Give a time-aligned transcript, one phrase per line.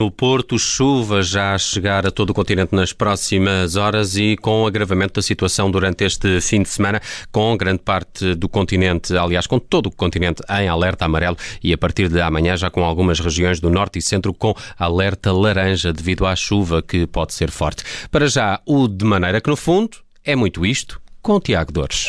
[0.00, 4.64] No Porto, chuva já a chegar a todo o continente nas próximas horas e com
[4.64, 9.58] agravamento da situação durante este fim de semana, com grande parte do continente, aliás, com
[9.58, 13.58] todo o continente em alerta amarelo e a partir de amanhã já com algumas regiões
[13.58, 17.82] do norte e centro com alerta laranja devido à chuva que pode ser forte.
[18.08, 22.06] Para já, o de maneira que no fundo é muito isto, com Tiago Dores.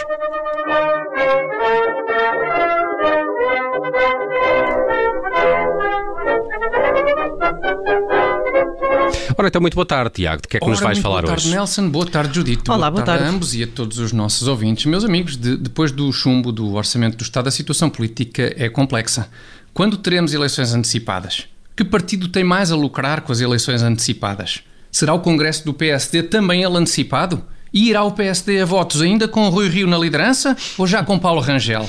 [9.37, 10.41] Ora, então, muito boa tarde, Tiago.
[10.41, 11.55] De que é que Ora, nos vais muito falar boa tarde, hoje?
[11.55, 11.89] Nelson.
[11.89, 12.71] Boa tarde, Judito.
[12.71, 13.23] Olá, boa tarde.
[13.23, 14.85] a ambos e a todos os nossos ouvintes.
[14.85, 19.29] Meus amigos, de- depois do chumbo do Orçamento do Estado, a situação política é complexa.
[19.73, 21.45] Quando teremos eleições antecipadas?
[21.75, 24.61] Que partido tem mais a lucrar com as eleições antecipadas?
[24.91, 27.41] Será o Congresso do PSD também ele antecipado?
[27.71, 31.17] E irá o PSD a votos ainda com Rui Rio na liderança ou já com
[31.19, 31.87] Paulo Rangel?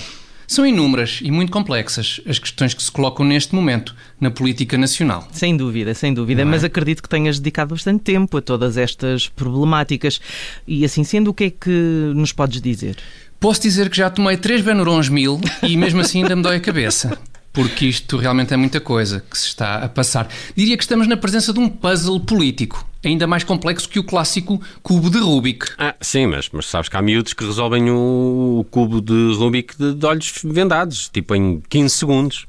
[0.50, 5.28] São inúmeras e muito complexas as questões que se colocam neste momento na política nacional.
[5.30, 10.20] Sem dúvida, sem dúvida, mas acredito que tenhas dedicado bastante tempo a todas estas problemáticas.
[10.66, 11.70] E assim sendo, o que é que
[12.16, 12.96] nos podes dizer?
[13.38, 16.60] Posso dizer que já tomei 3 Benurons mil e mesmo assim ainda me dói a
[16.60, 17.16] cabeça.
[17.52, 20.28] Porque isto realmente é muita coisa que se está a passar.
[20.56, 24.60] Diria que estamos na presença de um puzzle político, ainda mais complexo que o clássico
[24.82, 25.66] cubo de Rubik.
[25.78, 29.76] Ah, sim, mas, mas sabes que há miúdos que resolvem o, o cubo de Rubik
[29.76, 32.46] de, de olhos vendados, tipo em 15 segundos.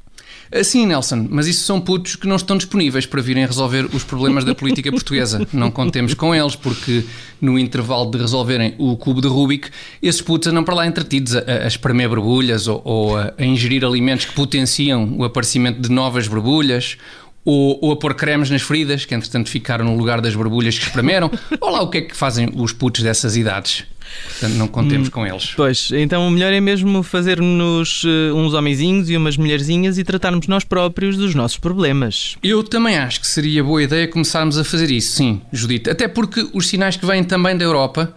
[0.62, 4.44] Sim, Nelson, mas isso são putos que não estão disponíveis para virem resolver os problemas
[4.44, 5.46] da política portuguesa.
[5.50, 7.04] Não contemos com eles, porque
[7.40, 9.70] no intervalo de resolverem o cubo de Rubik,
[10.02, 13.82] esses putos andam para lá entretidos a, a espremer borbulhas ou, ou a, a ingerir
[13.82, 16.98] alimentos que potenciam o aparecimento de novas borbulhas.
[17.44, 20.84] Ou, ou a pôr cremes nas feridas, que entretanto ficaram no lugar das borbulhas que
[20.84, 21.30] espremeram.
[21.60, 23.84] Olha lá o que é que fazem os putos dessas idades.
[24.28, 25.52] Portanto, não contemos com eles.
[25.56, 30.46] Pois, então o melhor é mesmo fazer-nos eh, uns homenzinhos e umas mulherzinhas e tratarmos
[30.46, 32.36] nós próprios dos nossos problemas.
[32.42, 35.90] Eu também acho que seria boa ideia começarmos a fazer isso, sim, Judite.
[35.90, 38.14] Até porque os sinais que vêm também da Europa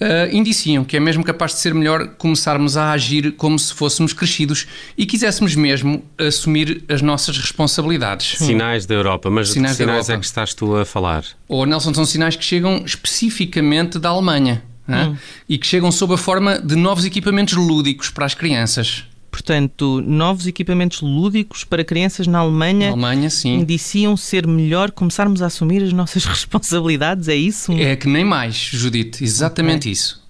[0.00, 4.12] ah, indiciam que é mesmo capaz de ser melhor começarmos a agir como se fôssemos
[4.12, 4.66] crescidos
[4.98, 8.38] e quiséssemos mesmo assumir as nossas responsabilidades.
[8.38, 11.24] Sinais da Europa, mas Sinais de que da sinais é que estás tu a falar?
[11.48, 15.16] Ou, Nelson, são sinais que chegam especificamente da Alemanha hã?
[15.48, 19.04] e que chegam sob a forma de novos equipamentos lúdicos para as crianças.
[19.34, 23.54] Portanto, novos equipamentos lúdicos para crianças na Alemanha Na Alemanha, sim.
[23.54, 27.72] indiciam ser melhor começarmos a assumir as nossas responsabilidades, é isso?
[27.72, 30.22] É que nem mais, Judite, exatamente isso.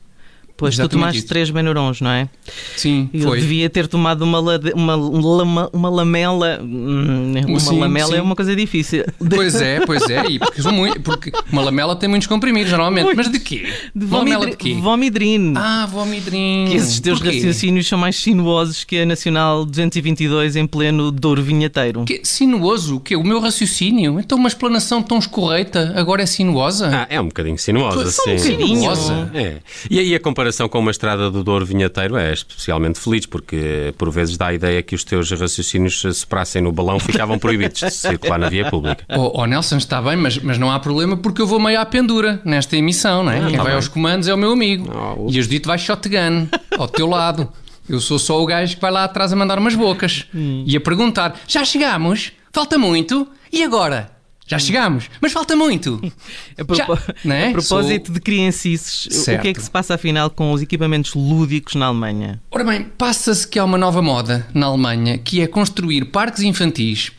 [0.56, 1.26] Pois tu exatamente tomaste isso.
[1.28, 2.28] três Benurons, não é?
[2.76, 3.41] Sim, Eu foi.
[3.41, 6.60] devia ter tomado uma, lade- uma, uma, lama- uma lamela.
[6.62, 8.16] Hum, Uma Sim, lamela sim.
[8.19, 9.04] é uma coisa difícil.
[9.34, 13.14] Pois é, pois é, e porque, muito, porque uma lamela tem muitos comprimidos, normalmente.
[13.16, 13.66] Mas de quê?
[13.94, 14.75] De lamela de quê?
[14.81, 15.54] Vomidrine.
[15.56, 16.66] Ah, vomidrim.
[16.70, 17.37] que esses teus Porquê?
[17.37, 22.04] raciocínios são mais sinuosos que a Nacional 222 em pleno Douro Vinheteiro.
[22.04, 22.97] Que, sinuoso?
[22.97, 23.16] O quê?
[23.16, 24.20] O meu raciocínio?
[24.20, 26.91] Então uma explanação tão escorreita agora é sinuosa?
[26.93, 28.31] Ah, é um bocadinho sinuosa, Só sim.
[28.32, 28.66] um bocadinho.
[28.78, 29.31] Sinuosa.
[29.34, 29.56] É.
[29.91, 34.10] E aí a comparação com uma estrada do Douro Vinheteiro é especialmente feliz, porque por
[34.10, 37.91] vezes dá a ideia que os teus raciocínios se separassem no balão ficavam proibidos de
[37.91, 39.05] circular na via pública.
[39.16, 41.87] Oh, oh, Nelson, está bem, mas, mas não há problema porque eu vou meio à
[41.87, 43.41] pendura nesta emissão, não é?
[43.41, 43.75] Quem tá vai bem.
[43.77, 44.91] aos comandos é o meu amigo.
[44.94, 46.47] Ah, o- E a Judite vai shotgun,
[46.78, 47.49] ao teu lado.
[47.88, 50.81] Eu sou só o gajo que vai lá atrás a mandar umas bocas e a
[50.81, 52.32] perguntar: já chegamos?
[52.53, 53.28] Falta muito?
[53.53, 54.11] E agora?
[54.47, 56.00] Já chegamos, mas falta muito.
[56.59, 57.49] A, propo- Já, é?
[57.49, 61.15] a propósito Sou- de criancices, o que é que se passa afinal com os equipamentos
[61.15, 62.41] lúdicos na Alemanha?
[62.50, 67.10] Ora bem, passa-se que há uma nova moda na Alemanha que é construir parques infantis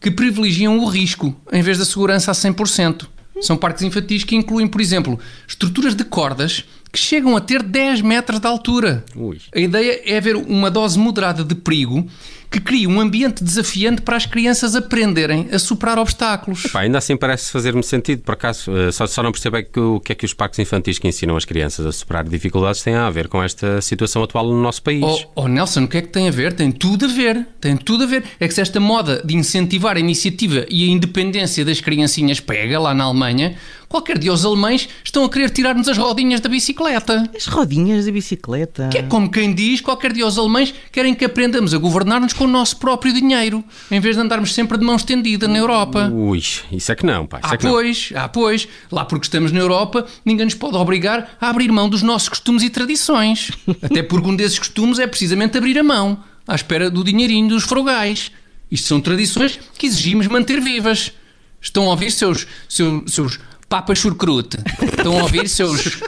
[0.00, 3.06] que privilegiam o risco em vez da segurança a 100%.
[3.40, 8.02] São parques infantis que incluem, por exemplo, estruturas de cordas que chegam a ter 10
[8.02, 9.04] metros de altura.
[9.14, 9.38] Ui.
[9.54, 12.08] A ideia é haver uma dose moderada de perigo
[12.50, 16.62] que cria um ambiente desafiante para as crianças aprenderem a superar obstáculos.
[16.72, 19.78] Pá, ainda assim parece fazer-me sentido, por acaso, eh, só, só não percebo é que
[19.78, 22.94] o que é que os parques infantis que ensinam as crianças a superar dificuldades têm
[22.94, 25.02] a ver com esta situação atual no nosso país.
[25.02, 26.54] Oh, oh, Nelson, o que é que tem a ver?
[26.54, 27.46] Tem tudo a ver.
[27.60, 28.24] Tem tudo a ver.
[28.40, 32.80] É que se esta moda de incentivar a iniciativa e a independência das criancinhas pega
[32.80, 33.56] lá na Alemanha,
[33.88, 37.28] qualquer dia os alemães estão a querer tirar-nos as rodinhas da bicicleta.
[37.34, 38.88] As rodinhas da bicicleta.
[38.90, 42.44] Que é como quem diz, qualquer dia os alemães querem que aprendamos a governar-nos com
[42.44, 46.10] o nosso próprio dinheiro, em vez de andarmos sempre de mão estendida na Europa.
[46.12, 47.38] Ui, isso é que não, pá.
[47.38, 47.72] Isso Ah, é que não.
[47.72, 48.68] pois, ah, pois.
[48.92, 52.62] Lá porque estamos na Europa, ninguém nos pode obrigar a abrir mão dos nossos costumes
[52.62, 53.50] e tradições.
[53.82, 57.64] Até porque um desses costumes é precisamente abrir a mão, à espera do dinheirinho dos
[57.64, 58.30] frugais.
[58.70, 61.12] Isto são tradições que exigimos manter vivas.
[61.60, 64.58] Estão a ouvir seus, seus, seus papas churcrute?
[64.82, 66.00] Estão a ouvir seus...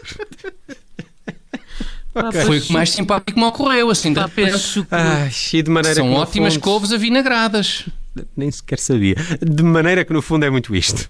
[2.45, 4.85] Foi o que mais simpático me ocorreu, assim, de repente.
[5.53, 7.85] E de maneira São ótimas fundo, couves avinagradas.
[8.37, 9.15] Nem sequer sabia.
[9.41, 11.09] De maneira que, no fundo, é muito isto.